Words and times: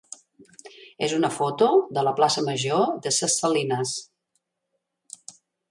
és 1.07 1.13
una 1.17 1.29
foto 1.35 1.67
de 1.97 2.05
la 2.07 2.15
plaça 2.21 2.45
major 2.49 2.89
de 3.05 3.13
Ses 3.19 3.37
Salines. 3.45 3.95